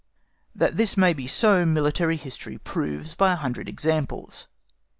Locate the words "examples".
3.69-4.47